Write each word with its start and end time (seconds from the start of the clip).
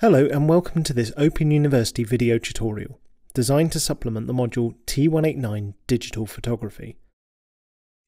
Hello 0.00 0.26
and 0.26 0.48
welcome 0.48 0.84
to 0.84 0.92
this 0.92 1.10
Open 1.16 1.50
University 1.50 2.04
video 2.04 2.38
tutorial 2.38 3.00
designed 3.34 3.72
to 3.72 3.80
supplement 3.80 4.28
the 4.28 4.32
module 4.32 4.76
T189 4.86 5.74
Digital 5.88 6.24
Photography. 6.24 6.96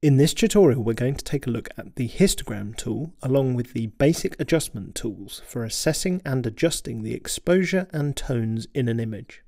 In 0.00 0.16
this 0.16 0.32
tutorial 0.32 0.84
we're 0.84 0.92
going 0.92 1.16
to 1.16 1.24
take 1.24 1.48
a 1.48 1.50
look 1.50 1.68
at 1.76 1.96
the 1.96 2.08
histogram 2.08 2.76
tool 2.76 3.16
along 3.24 3.54
with 3.54 3.72
the 3.72 3.88
basic 3.88 4.40
adjustment 4.40 4.94
tools 4.94 5.42
for 5.48 5.64
assessing 5.64 6.22
and 6.24 6.46
adjusting 6.46 7.02
the 7.02 7.12
exposure 7.12 7.88
and 7.92 8.16
tones 8.16 8.68
in 8.72 8.88
an 8.88 9.00
image. 9.00 9.42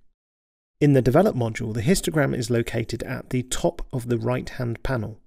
In 0.81 0.95
the 0.95 1.01
develop 1.01 1.37
module 1.37 1.73
the 1.73 1.83
histogram 1.83 2.37
is 2.37 2.51
located 2.51 3.05
at 3.05 3.31
the 3.31 3.45
top 3.45 3.87
of 3.93 4.09
the 4.09 4.19
right 4.19 4.49
hand 4.49 4.83
panel, 4.83 5.21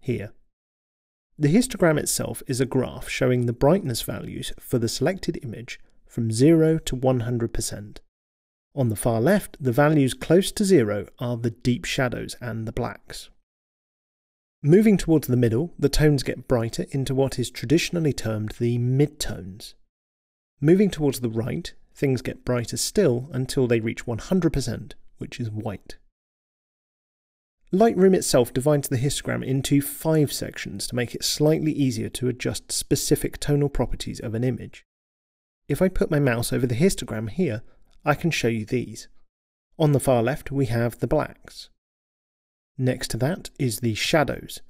here. 0.00 0.34
The 1.36 1.52
histogram 1.52 1.98
itself 1.98 2.44
is 2.46 2.60
a 2.60 2.64
graph 2.64 3.08
showing 3.08 3.46
the 3.46 3.52
brightness 3.52 4.02
values 4.02 4.52
for 4.60 4.78
the 4.78 4.88
selected 4.88 5.36
image 5.42 5.80
from 6.10 6.32
0 6.32 6.78
to 6.78 6.96
100%. 6.96 7.98
On 8.74 8.88
the 8.88 8.96
far 8.96 9.20
left, 9.20 9.56
the 9.60 9.72
values 9.72 10.12
close 10.12 10.50
to 10.52 10.64
0 10.64 11.06
are 11.20 11.36
the 11.36 11.52
deep 11.52 11.84
shadows 11.84 12.36
and 12.40 12.66
the 12.66 12.72
blacks. 12.72 13.30
Moving 14.62 14.96
towards 14.96 15.28
the 15.28 15.36
middle, 15.36 15.72
the 15.78 15.88
tones 15.88 16.22
get 16.22 16.48
brighter 16.48 16.84
into 16.90 17.14
what 17.14 17.38
is 17.38 17.50
traditionally 17.50 18.12
termed 18.12 18.54
the 18.58 18.78
midtones. 18.78 19.74
Moving 20.60 20.90
towards 20.90 21.20
the 21.20 21.30
right, 21.30 21.72
things 21.94 22.22
get 22.22 22.44
brighter 22.44 22.76
still 22.76 23.30
until 23.32 23.66
they 23.66 23.80
reach 23.80 24.04
100%, 24.04 24.92
which 25.18 25.40
is 25.40 25.50
white. 25.50 25.96
Lightroom 27.72 28.16
itself 28.16 28.52
divides 28.52 28.88
the 28.88 28.98
histogram 28.98 29.44
into 29.44 29.80
five 29.80 30.32
sections 30.32 30.88
to 30.88 30.96
make 30.96 31.14
it 31.14 31.24
slightly 31.24 31.72
easier 31.72 32.08
to 32.08 32.28
adjust 32.28 32.72
specific 32.72 33.38
tonal 33.38 33.68
properties 33.68 34.18
of 34.18 34.34
an 34.34 34.42
image. 34.42 34.84
If 35.70 35.80
I 35.80 35.88
put 35.88 36.10
my 36.10 36.18
mouse 36.18 36.52
over 36.52 36.66
the 36.66 36.74
histogram 36.74 37.30
here, 37.30 37.62
I 38.04 38.16
can 38.16 38.32
show 38.32 38.48
you 38.48 38.64
these. 38.64 39.06
On 39.78 39.92
the 39.92 40.00
far 40.00 40.20
left, 40.20 40.50
we 40.50 40.66
have 40.66 40.98
the 40.98 41.06
blacks. 41.06 41.70
Next 42.76 43.06
to 43.12 43.16
that 43.18 43.50
is 43.56 43.78
the 43.78 43.94
shadows. 43.94 44.62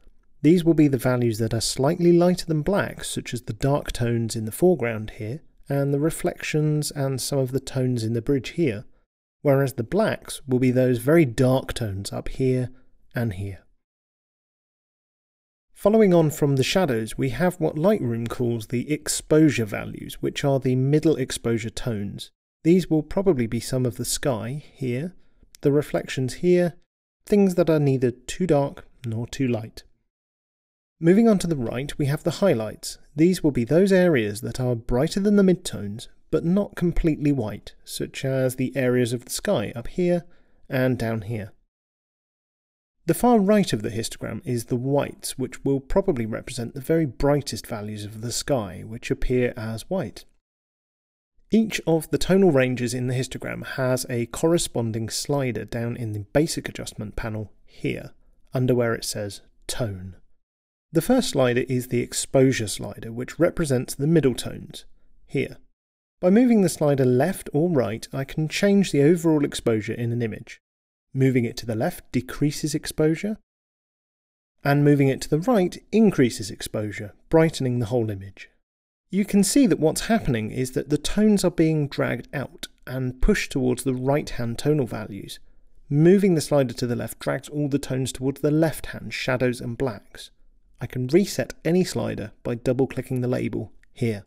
These 0.43 0.63
will 0.63 0.75
be 0.75 0.89
the 0.89 0.99
values 0.99 1.39
that 1.39 1.55
are 1.55 1.61
slightly 1.63 2.13
lighter 2.13 2.45
than 2.45 2.61
black, 2.61 3.03
such 3.03 3.33
as 3.33 3.41
the 3.41 3.55
dark 3.55 3.93
tones 3.93 4.37
in 4.37 4.45
the 4.45 4.53
foreground 4.53 5.13
here, 5.17 5.41
and 5.71 5.95
the 5.95 5.99
reflections 5.99 6.91
and 6.91 7.19
some 7.19 7.39
of 7.39 7.53
the 7.53 7.61
tones 7.61 8.05
in 8.05 8.13
the 8.13 8.21
bridge 8.21 8.51
here, 8.51 8.85
whereas 9.41 9.73
the 9.73 9.83
blacks 9.83 10.43
will 10.47 10.59
be 10.59 10.71
those 10.71 10.99
very 10.99 11.25
dark 11.25 11.73
tones 11.73 12.13
up 12.13 12.29
here 12.29 12.69
and 13.15 13.33
here. 13.33 13.65
Following 15.81 16.13
on 16.13 16.29
from 16.29 16.57
the 16.57 16.63
shadows, 16.63 17.17
we 17.17 17.31
have 17.31 17.59
what 17.59 17.77
Lightroom 17.77 18.29
calls 18.29 18.67
the 18.67 18.93
exposure 18.93 19.65
values, 19.65 20.21
which 20.21 20.45
are 20.45 20.61
the 20.61 20.77
middle 20.77 21.17
exposure 21.17 21.71
tones. 21.71 22.31
These 22.65 22.91
will 22.91 23.03
probably 23.03 23.47
be 23.47 23.61
some 23.61 23.87
of 23.87 23.97
the 23.97 24.05
sky 24.05 24.63
here, 24.75 25.15
the 25.63 25.73
reflections 25.73 26.35
here, 26.45 26.75
things 27.25 27.55
that 27.55 27.71
are 27.71 27.79
neither 27.79 28.11
too 28.11 28.47
dark 28.47 28.85
nor 29.07 29.27
too 29.27 29.49
light. 29.49 29.85
Moving 31.01 31.31
on 31.31 31.39
to 31.39 31.47
the 31.47 31.57
right, 31.57 31.97
we 31.97 32.05
have 32.05 32.25
the 32.25 32.43
highlights. 32.43 32.99
These 33.17 33.43
will 33.43 33.51
be 33.51 33.65
those 33.65 33.91
areas 33.91 34.43
that 34.43 34.61
are 34.61 34.75
brighter 34.75 35.21
than 35.21 35.37
the 35.37 35.43
midtones, 35.43 36.09
but 36.31 36.45
not 36.45 36.77
completely 36.77 37.33
white, 37.33 37.75
such 37.87 38.23
as 38.27 38.57
the 38.57 38.77
areas 38.77 39.15
of 39.15 39.25
the 39.25 39.31
sky 39.31 39.73
up 39.75 39.89
here 39.89 40.25
and 40.69 40.99
down 40.99 41.23
here. 41.23 41.53
The 43.11 43.15
far 43.15 43.41
right 43.41 43.73
of 43.73 43.83
the 43.83 43.91
histogram 43.91 44.41
is 44.45 44.67
the 44.67 44.77
whites, 44.77 45.37
which 45.37 45.65
will 45.65 45.81
probably 45.81 46.27
represent 46.27 46.75
the 46.75 46.81
very 46.81 47.07
brightest 47.07 47.67
values 47.67 48.05
of 48.05 48.21
the 48.21 48.31
sky, 48.31 48.85
which 48.87 49.11
appear 49.11 49.53
as 49.57 49.91
white. 49.91 50.25
Each 51.51 51.81
of 51.89 52.09
the 52.13 52.19
tonal 52.19 52.53
ranges 52.53 52.95
in 52.95 53.09
the 53.09 53.15
histogram 53.15 53.67
has 53.67 54.07
a 54.09 54.27
corresponding 54.27 55.09
slider 55.09 55.65
down 55.65 55.97
in 55.97 56.13
the 56.13 56.21
basic 56.21 56.69
adjustment 56.69 57.17
panel 57.17 57.51
here, 57.67 58.13
under 58.55 58.77
where 58.77 58.95
it 58.95 59.05
says 59.05 59.41
Tone. 59.67 60.15
The 60.93 61.03
first 61.03 61.31
slider 61.31 61.65
is 61.69 61.89
the 61.89 62.03
exposure 62.03 62.69
slider, 62.69 63.11
which 63.11 63.41
represents 63.41 63.93
the 63.93 64.07
middle 64.07 64.35
tones, 64.35 64.85
here. 65.27 65.57
By 66.21 66.31
moving 66.31 66.63
the 66.63 66.69
slider 66.69 67.05
left 67.05 67.51
or 67.53 67.71
right, 67.71 68.07
I 68.13 68.23
can 68.23 68.47
change 68.47 68.93
the 68.93 69.03
overall 69.03 69.45
exposure 69.45 69.95
in 69.95 70.13
an 70.13 70.23
image. 70.23 70.61
Moving 71.13 71.45
it 71.45 71.57
to 71.59 71.67
the 71.67 71.75
left 71.75 72.11
decreases 72.13 72.75
exposure, 72.75 73.39
and 74.63 74.85
moving 74.85 75.09
it 75.09 75.21
to 75.23 75.31
the 75.31 75.41
right 75.41 75.83
increases 75.91 76.51
exposure, 76.51 77.15
brightening 77.29 77.79
the 77.79 77.87
whole 77.87 78.11
image. 78.11 78.51
You 79.11 79.25
can 79.25 79.43
see 79.43 79.67
that 79.67 79.81
what's 79.81 80.03
happening 80.03 80.53
is 80.53 80.73
that 80.73 80.89
the 80.89 80.99
tones 80.99 81.45
are 81.45 81.51
being 81.51 81.89
dragged 81.89 82.29
out 82.33 82.69
and 82.87 83.21
pushed 83.21 83.51
towards 83.51 83.83
the 83.83 83.95
right 83.95 84.29
hand 84.31 84.59
tonal 84.59 84.87
values. 84.87 85.41
Moving 85.89 86.37
the 86.37 86.41
slider 86.41 86.75
to 86.75 86.87
the 86.87 86.95
left 86.95 87.19
drags 87.19 87.49
all 87.49 87.69
the 87.69 87.79
tones 87.81 88.13
towards 88.13 88.41
the 88.41 88.53
left 88.53 88.87
hand 88.87 89.13
shadows 89.13 89.61
and 89.61 89.77
blacks. 89.77 90.31
I 90.81 90.87
can 90.87 91.09
reset 91.09 91.55
any 91.65 91.83
slider 91.83 92.31
by 92.45 92.55
double 92.55 92.87
clicking 92.87 93.21
the 93.21 93.29
label 93.29 93.73
here. 93.93 94.25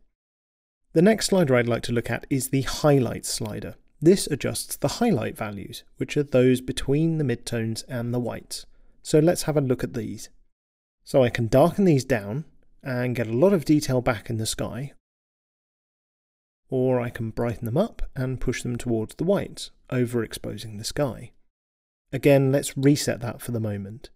The 0.92 1.02
next 1.02 1.28
slider 1.28 1.56
I'd 1.56 1.68
like 1.68 1.84
to 1.84 1.94
look 1.94 2.12
at 2.12 2.28
is 2.30 2.50
the 2.50 2.64
highlights 2.64 3.30
slider. 3.30 3.76
This 4.04 4.28
adjusts 4.28 4.76
the 4.76 5.00
highlight 5.00 5.38
values, 5.38 5.86
which 5.96 6.18
are 6.18 6.24
those 6.24 6.60
between 6.60 7.20
the 7.20 7.24
midtones 7.24 7.86
and 7.88 8.14
the 8.14 8.20
whites. 8.20 8.66
So 9.02 9.20
let's 9.20 9.44
have 9.44 9.56
a 9.56 9.62
look 9.62 9.82
at 9.82 9.94
these. 9.94 10.28
So 11.06 11.24
I 11.24 11.30
can 11.30 11.48
darken 11.48 11.86
these 11.86 12.04
down 12.04 12.44
and 12.84 13.16
get 13.16 13.28
a 13.28 13.38
lot 13.38 13.54
of 13.54 13.64
detail 13.64 14.02
back 14.02 14.30
in 14.30 14.36
the 14.36 14.46
sky, 14.46 14.92
or 16.70 17.00
I 17.00 17.10
can 17.10 17.30
brighten 17.30 17.64
them 17.64 17.78
up 17.78 18.02
and 18.14 18.42
push 18.42 18.62
them 18.62 18.76
towards 18.76 19.16
the 19.16 19.24
whites, 19.24 19.72
overexposing 19.90 20.78
the 20.78 20.84
sky. 20.84 21.32
Again, 22.12 22.52
let's 22.52 22.78
reset 22.78 23.22
that 23.22 23.42
for 23.42 23.54
the 23.54 23.62
moment. 23.62 24.10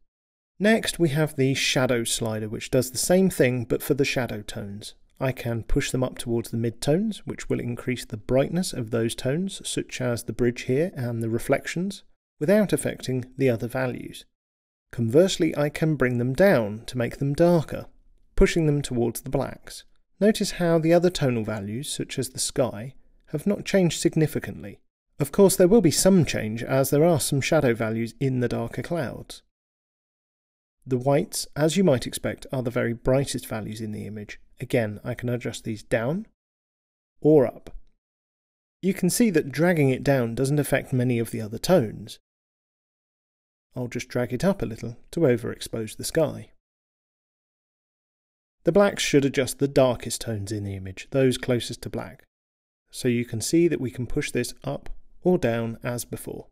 Next, 0.60 1.00
we 1.00 1.10
have 1.10 1.38
the 1.38 1.54
shadow 1.54 2.04
slider, 2.04 2.50
which 2.50 2.72
does 2.72 2.92
the 2.92 2.98
same 2.98 3.30
thing 3.30 3.64
but 3.64 3.82
for 3.82 3.94
the 3.94 4.04
shadow 4.04 4.42
tones. 4.42 4.96
I 5.20 5.32
can 5.32 5.64
push 5.64 5.92
them 5.92 6.04
up 6.04 6.18
towards 6.18 6.52
the 6.52 6.58
midtones, 6.58 7.18
which 7.26 7.50
will 7.50 7.60
increase 7.60 8.06
the 8.06 8.18
brightness 8.18 8.74
of 8.74 8.92
those 8.92 9.16
tones, 9.16 9.62
such 9.68 10.00
as 10.00 10.24
the 10.24 10.34
bridge 10.34 10.64
here 10.64 10.92
and 10.96 11.24
the 11.24 11.30
reflections, 11.30 12.04
without 12.40 12.72
affecting 12.72 13.26
the 13.38 13.50
other 13.50 13.68
values. 13.68 14.26
Conversely, 14.92 15.58
I 15.58 15.70
can 15.70 15.96
bring 15.96 16.18
them 16.18 16.34
down 16.34 16.84
to 16.86 16.98
make 16.98 17.18
them 17.18 17.34
darker, 17.34 17.88
pushing 18.36 18.68
them 18.68 18.82
towards 18.82 19.22
the 19.22 19.30
blacks. 19.30 19.84
Notice 20.20 20.52
how 20.52 20.80
the 20.80 20.94
other 20.94 21.10
tonal 21.10 21.44
values, 21.44 21.90
such 21.90 22.18
as 22.18 22.30
the 22.30 22.40
sky, 22.40 22.94
have 23.28 23.46
not 23.46 23.66
changed 23.66 24.00
significantly. 24.00 24.80
Of 25.20 25.32
course, 25.32 25.56
there 25.56 25.68
will 25.68 25.82
be 25.82 25.92
some 25.92 26.26
change 26.26 26.64
as 26.64 26.90
there 26.90 27.04
are 27.04 27.20
some 27.20 27.42
shadow 27.42 27.74
values 27.74 28.14
in 28.20 28.40
the 28.40 28.48
darker 28.48 28.84
clouds. 28.84 29.42
The 30.88 30.98
whites, 30.98 31.48
as 31.56 31.78
you 31.78 31.84
might 31.84 32.08
expect, 32.08 32.48
are 32.52 32.64
the 32.64 32.72
very 32.72 32.94
brightest 32.94 33.46
values 33.46 33.82
in 33.82 33.92
the 33.92 34.08
image, 34.08 34.40
Again, 34.60 35.00
I 35.04 35.14
can 35.14 35.30
adjust 35.30 35.64
these 35.64 35.84
down 35.84 36.28
or 37.22 37.46
up. 37.46 37.72
You 38.82 38.94
can 38.94 39.10
see 39.10 39.30
that 39.32 39.52
dragging 39.52 39.90
it 39.90 40.04
down 40.04 40.36
doesn't 40.36 40.60
affect 40.60 40.94
many 40.94 41.20
of 41.20 41.32
the 41.32 41.42
other 41.42 41.58
tones. 41.58 42.20
I'll 43.76 43.88
just 43.88 44.08
drag 44.08 44.34
it 44.34 44.44
up 44.44 44.62
a 44.62 44.66
little 44.66 44.98
to 45.12 45.22
overexpose 45.22 45.98
the 45.98 46.04
sky. 46.04 46.52
The 48.64 48.72
blacks 48.72 49.04
should 49.04 49.26
adjust 49.26 49.60
the 49.60 49.68
darkest 49.68 50.22
tones 50.22 50.52
in 50.52 50.64
the 50.64 50.76
image, 50.76 51.08
those 51.12 51.38
closest 51.38 51.84
to 51.84 51.90
black. 51.90 52.24
So 52.92 53.08
you 53.08 53.26
can 53.26 53.42
see 53.42 53.68
that 53.68 53.82
we 53.82 53.92
can 53.92 54.08
push 54.08 54.32
this 54.32 54.54
up 54.64 54.90
or 55.24 55.38
down 55.38 55.78
as 55.84 56.06
before. 56.06 56.48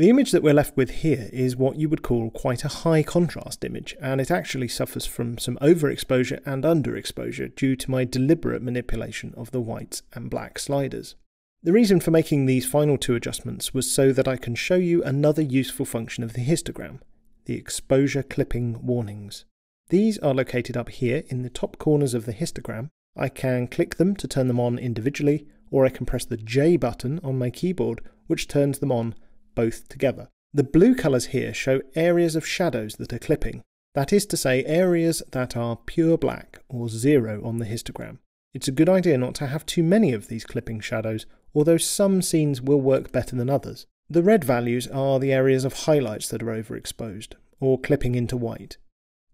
The 0.00 0.08
image 0.08 0.30
that 0.30 0.42
we're 0.42 0.54
left 0.54 0.78
with 0.78 1.02
here 1.02 1.28
is 1.30 1.58
what 1.58 1.76
you 1.76 1.86
would 1.90 2.00
call 2.00 2.30
quite 2.30 2.64
a 2.64 2.68
high 2.68 3.02
contrast 3.02 3.62
image, 3.66 3.94
and 4.00 4.18
it 4.18 4.30
actually 4.30 4.68
suffers 4.68 5.04
from 5.04 5.36
some 5.36 5.58
overexposure 5.60 6.40
and 6.46 6.64
underexposure 6.64 7.54
due 7.54 7.76
to 7.76 7.90
my 7.90 8.06
deliberate 8.06 8.62
manipulation 8.62 9.34
of 9.36 9.50
the 9.50 9.60
whites 9.60 10.02
and 10.14 10.30
black 10.30 10.58
sliders. 10.58 11.16
The 11.62 11.74
reason 11.74 12.00
for 12.00 12.12
making 12.12 12.46
these 12.46 12.64
final 12.64 12.96
two 12.96 13.14
adjustments 13.14 13.74
was 13.74 13.92
so 13.92 14.10
that 14.10 14.26
I 14.26 14.38
can 14.38 14.54
show 14.54 14.76
you 14.76 15.04
another 15.04 15.42
useful 15.42 15.84
function 15.84 16.24
of 16.24 16.32
the 16.32 16.46
histogram, 16.46 17.00
the 17.44 17.56
exposure 17.56 18.22
clipping 18.22 18.78
warnings. 18.82 19.44
These 19.90 20.16
are 20.20 20.32
located 20.32 20.78
up 20.78 20.88
here 20.88 21.24
in 21.26 21.42
the 21.42 21.50
top 21.50 21.76
corners 21.76 22.14
of 22.14 22.24
the 22.24 22.32
histogram. 22.32 22.88
I 23.18 23.28
can 23.28 23.66
click 23.66 23.96
them 23.96 24.16
to 24.16 24.26
turn 24.26 24.48
them 24.48 24.60
on 24.60 24.78
individually, 24.78 25.46
or 25.70 25.84
I 25.84 25.90
can 25.90 26.06
press 26.06 26.24
the 26.24 26.38
J 26.38 26.78
button 26.78 27.20
on 27.22 27.36
my 27.36 27.50
keyboard, 27.50 28.00
which 28.28 28.48
turns 28.48 28.78
them 28.78 28.92
on 28.92 29.14
both 29.60 29.88
together. 29.88 30.28
The 30.54 30.70
blue 30.76 30.94
colours 30.94 31.26
here 31.36 31.52
show 31.52 31.80
areas 31.94 32.34
of 32.34 32.46
shadows 32.46 32.96
that 32.96 33.12
are 33.12 33.26
clipping, 33.28 33.62
that 33.94 34.12
is 34.12 34.24
to 34.26 34.36
say, 34.36 34.64
areas 34.64 35.22
that 35.32 35.56
are 35.56 35.76
pure 35.76 36.16
black 36.16 36.60
or 36.68 36.88
zero 36.88 37.44
on 37.44 37.58
the 37.58 37.66
histogram. 37.74 38.18
It's 38.54 38.68
a 38.68 38.78
good 38.78 38.88
idea 38.88 39.18
not 39.18 39.34
to 39.36 39.48
have 39.48 39.66
too 39.66 39.82
many 39.82 40.12
of 40.12 40.28
these 40.28 40.50
clipping 40.52 40.80
shadows, 40.80 41.26
although 41.54 41.76
some 41.76 42.22
scenes 42.22 42.62
will 42.62 42.80
work 42.80 43.12
better 43.12 43.36
than 43.36 43.50
others. 43.50 43.86
The 44.08 44.22
red 44.22 44.44
values 44.44 44.86
are 44.88 45.18
the 45.18 45.32
areas 45.32 45.64
of 45.64 45.84
highlights 45.84 46.28
that 46.30 46.42
are 46.42 46.62
overexposed, 46.62 47.34
or 47.60 47.78
clipping 47.78 48.14
into 48.14 48.36
white. 48.36 48.78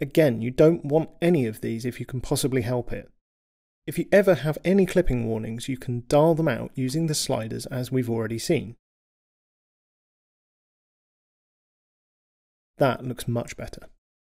Again, 0.01 0.43
you 0.43 0.51
don't 0.51 0.85
want 0.85 1.11
any 1.23 1.47
of 1.47 1.61
these 1.61 1.87
if 1.87 2.01
you 2.01 2.07
can 2.07 2.21
possibly 2.21 2.63
help 2.63 2.93
it. 2.93 3.09
If 3.87 3.99
you 3.99 4.07
ever 4.11 4.35
have 4.35 4.59
any 4.65 4.85
clipping 4.87 5.27
warnings, 5.27 5.69
you 5.69 5.79
can 5.79 6.05
dial 6.09 6.35
them 6.35 6.49
out 6.49 6.73
using 6.75 7.07
the 7.07 7.15
sliders 7.15 7.67
as 7.67 7.93
we've 7.93 8.11
already 8.11 8.39
seen. 8.39 8.75
That 12.79 13.05
looks 13.05 13.27
much 13.27 13.57
better. 13.57 13.89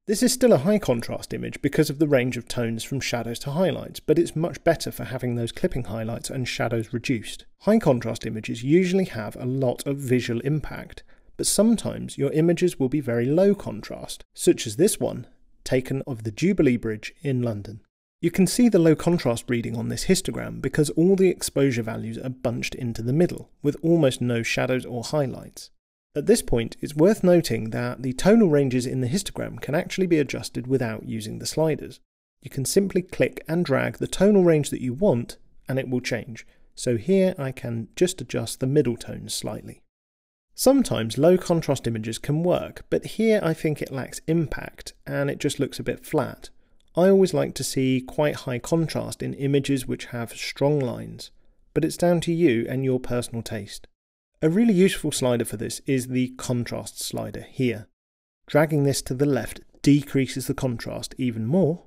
This 0.07 0.23
is 0.23 0.33
still 0.33 0.53
a 0.53 0.59
high 0.59 0.79
contrast 0.79 1.33
image 1.35 1.63
because 1.63 1.91
of 1.91 1.99
the 1.99 2.09
range 2.09 2.37
of 2.37 2.49
tones 2.49 2.83
from 2.83 3.01
shadows 3.01 3.39
to 3.41 3.51
highlights, 3.51 4.01
but 4.01 4.19
it's 4.19 4.35
much 4.35 4.65
better 4.65 4.91
for 4.91 5.05
having 5.05 5.35
those 5.35 5.53
clipping 5.53 5.85
highlights 5.85 6.31
and 6.31 6.49
shadows 6.49 6.93
reduced. 6.93 7.45
High 7.61 7.79
contrast 7.79 8.27
images 8.27 8.65
usually 8.65 9.05
have 9.05 9.37
a 9.37 9.45
lot 9.45 9.87
of 9.87 9.99
visual 9.99 10.41
impact, 10.41 11.05
but 11.37 11.47
sometimes 11.47 12.19
your 12.19 12.33
images 12.33 12.79
will 12.79 12.89
be 12.89 13.01
very 13.01 13.27
low 13.27 13.55
contrast, 13.55 14.25
such 14.35 14.67
as 14.67 14.77
this 14.77 14.99
one, 14.99 15.27
taken 15.63 16.03
of 16.07 16.25
the 16.25 16.33
Jubilee 16.33 16.77
Bridge 16.77 17.15
in 17.23 17.43
London. 17.43 17.81
You 18.21 18.31
can 18.31 18.47
see 18.47 18.69
the 18.69 18.79
low 18.79 18.97
contrast 18.97 19.45
reading 19.49 19.77
on 19.77 19.89
this 19.89 20.07
histogram 20.07 20.61
because 20.61 20.91
all 20.91 21.15
the 21.15 21.29
exposure 21.29 21.83
values 21.83 22.19
are 22.19 22.31
bunched 22.31 22.75
into 22.75 23.03
the 23.03 23.13
middle, 23.13 23.51
with 23.63 23.77
almost 23.81 24.21
no 24.21 24.43
shadows 24.43 24.85
or 24.85 25.05
highlights. 25.05 25.71
At 26.17 26.27
this 26.27 26.43
point, 26.43 26.77
it's 26.81 26.97
worth 26.97 27.23
noting 27.23 27.71
that 27.71 28.03
the 28.03 28.12
tonal 28.12 28.49
ranges 28.49 28.85
in 28.85 29.01
the 29.01 29.09
histogram 29.09 29.61
can 29.61 29.77
actually 29.77 30.09
be 30.09 30.19
adjusted 30.19 30.67
without 30.67 31.09
using 31.09 31.39
the 31.39 31.47
sliders. 31.47 32.01
You 32.43 32.51
can 32.51 32.65
simply 32.65 33.03
click 33.03 33.45
and 33.47 33.65
drag 33.65 33.99
the 33.99 34.09
tonal 34.09 34.43
range 34.43 34.71
that 34.71 34.81
you 34.81 34.93
want 34.93 35.37
and 35.69 35.79
it 35.79 35.89
will 35.89 36.01
change. 36.01 36.47
So 36.75 36.97
here 36.97 37.35
I 37.39 37.53
can 37.53 37.89
just 37.95 38.21
adjust 38.21 38.59
the 38.59 38.67
middle 38.67 38.97
tones 38.97 39.35
slightly. 39.35 39.83
Sometimes 40.55 41.17
low 41.17 41.39
contrast 41.39 41.87
images 41.87 42.19
can 42.19 42.43
work, 42.43 42.85
but 42.91 43.05
here 43.05 43.39
I 43.43 43.55
think 43.55 43.81
it 43.81 43.93
lacks 43.93 44.21
impact 44.27 44.95
and 45.07 45.31
it 45.31 45.39
just 45.39 45.61
looks 45.61 45.79
a 45.79 45.85
bit 45.85 46.05
flat. 46.05 46.51
I 46.97 47.09
always 47.09 47.33
like 47.33 47.55
to 47.55 47.65
see 47.65 48.01
quite 48.01 48.35
high 48.35 48.59
contrast 48.59 49.23
in 49.23 49.33
images 49.35 49.87
which 49.87 50.07
have 50.07 50.33
strong 50.33 50.81
lines, 50.81 51.31
but 51.73 51.85
it's 51.85 51.97
down 51.97 52.21
to 52.23 52.33
you 52.33 52.67
and 52.69 52.85
your 52.85 52.99
personal 52.99 53.43
taste. 53.43 53.87
A 54.43 54.49
really 54.49 54.73
useful 54.73 55.13
slider 55.13 55.45
for 55.45 55.59
this 55.59 55.83
is 55.85 56.07
the 56.07 56.29
contrast 56.39 56.99
slider 56.99 57.43
here. 57.43 57.89
Dragging 58.47 58.85
this 58.85 59.03
to 59.03 59.13
the 59.13 59.27
left 59.27 59.61
decreases 59.83 60.47
the 60.47 60.55
contrast 60.55 61.15
even 61.19 61.45
more, 61.45 61.83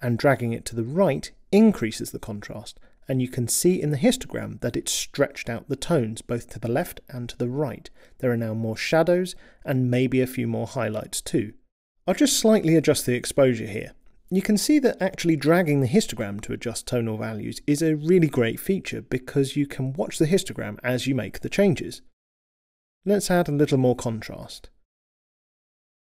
and 0.00 0.18
dragging 0.18 0.54
it 0.54 0.64
to 0.66 0.74
the 0.74 0.84
right 0.84 1.30
increases 1.52 2.12
the 2.12 2.18
contrast, 2.18 2.80
and 3.06 3.20
you 3.20 3.28
can 3.28 3.46
see 3.46 3.80
in 3.82 3.90
the 3.90 3.98
histogram 3.98 4.58
that 4.62 4.74
it 4.74 4.88
stretched 4.88 5.50
out 5.50 5.68
the 5.68 5.76
tones 5.76 6.22
both 6.22 6.48
to 6.48 6.58
the 6.58 6.70
left 6.70 7.02
and 7.10 7.28
to 7.28 7.36
the 7.36 7.48
right. 7.48 7.90
There 8.20 8.32
are 8.32 8.38
now 8.38 8.54
more 8.54 8.78
shadows 8.78 9.36
and 9.62 9.90
maybe 9.90 10.22
a 10.22 10.26
few 10.26 10.46
more 10.46 10.66
highlights 10.66 11.20
too. 11.20 11.52
I'll 12.06 12.14
just 12.14 12.38
slightly 12.38 12.76
adjust 12.76 13.04
the 13.04 13.14
exposure 13.14 13.66
here. 13.66 13.92
You 14.28 14.42
can 14.42 14.58
see 14.58 14.80
that 14.80 15.00
actually 15.00 15.36
dragging 15.36 15.80
the 15.80 15.86
histogram 15.86 16.40
to 16.42 16.52
adjust 16.52 16.88
tonal 16.88 17.16
values 17.16 17.60
is 17.66 17.80
a 17.80 17.94
really 17.94 18.26
great 18.26 18.58
feature 18.58 19.00
because 19.00 19.54
you 19.54 19.66
can 19.68 19.92
watch 19.92 20.18
the 20.18 20.26
histogram 20.26 20.78
as 20.82 21.06
you 21.06 21.14
make 21.14 21.40
the 21.40 21.48
changes. 21.48 22.02
Let's 23.04 23.30
add 23.30 23.48
a 23.48 23.52
little 23.52 23.78
more 23.78 23.94
contrast. 23.94 24.68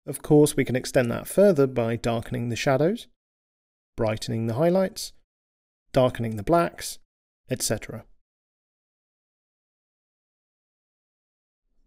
Of 0.05 0.20
course, 0.23 0.56
we 0.56 0.65
can 0.65 0.75
extend 0.75 1.12
that 1.12 1.29
further 1.29 1.69
by 1.69 1.94
darkening 1.94 2.49
the 2.49 2.56
shadows, 2.56 3.06
brightening 3.97 4.49
the 4.49 4.55
highlights, 4.55 5.12
darkening 5.93 6.35
the 6.35 6.43
blacks, 6.43 6.99
etc. 7.49 8.05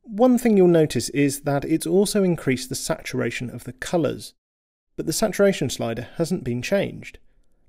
One 0.03 0.37
thing 0.37 0.55
you'll 0.55 0.67
notice 0.67 1.09
is 1.09 1.41
that 1.41 1.65
it's 1.65 1.87
also 1.87 2.23
increased 2.23 2.69
the 2.69 2.75
saturation 2.75 3.49
of 3.49 3.65
the 3.65 3.73
colours 3.73 4.33
but 5.01 5.07
the 5.07 5.13
saturation 5.13 5.67
slider 5.67 6.09
hasn't 6.17 6.43
been 6.43 6.61
changed. 6.61 7.17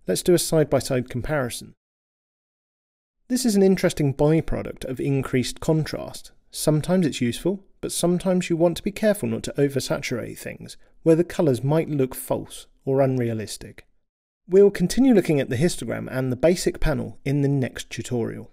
Let's 0.06 0.22
do 0.22 0.34
a 0.34 0.38
side-by-side 0.38 1.04
-side 1.04 1.08
comparison. 1.08 1.72
This 3.28 3.46
is 3.46 3.56
an 3.56 3.62
interesting 3.62 4.12
byproduct 4.12 4.84
of 4.84 5.00
increased 5.00 5.58
contrast. 5.58 6.32
Sometimes 6.50 7.06
it's 7.06 7.22
useful, 7.22 7.64
but 7.80 7.90
sometimes 7.90 8.50
you 8.50 8.56
want 8.58 8.76
to 8.76 8.82
be 8.82 8.92
careful 8.92 9.30
not 9.30 9.42
to 9.44 9.54
oversaturate 9.56 10.36
things, 10.36 10.76
where 11.04 11.16
the 11.16 11.24
colours 11.24 11.64
might 11.64 11.88
look 11.88 12.14
false 12.14 12.66
or 12.84 13.00
unrealistic. 13.00 13.86
We'll 14.46 14.70
continue 14.70 15.14
looking 15.14 15.40
at 15.40 15.48
the 15.48 15.56
histogram 15.56 16.08
and 16.10 16.30
the 16.30 16.36
basic 16.36 16.80
panel 16.80 17.18
in 17.24 17.40
the 17.40 17.48
next 17.48 17.88
tutorial. 17.88 18.50